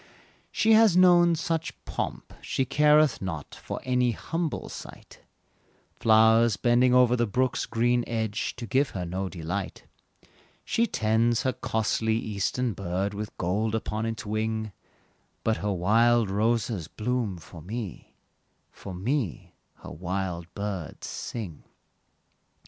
[0.51, 5.19] She has known such pomp, she careth not, For any humble sight;
[5.99, 9.83] Flowers bending o'er the brook's green edge, To her give no delight;
[10.65, 14.71] She tends her costly eastern bird With gold upon its wing;
[15.43, 18.15] But her wild roses bloom for me,
[18.71, 21.63] For me her wild birds sing.